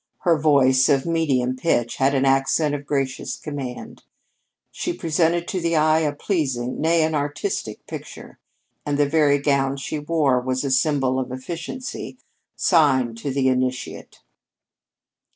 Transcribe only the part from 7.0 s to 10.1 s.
an artistic, picture, and the very gown she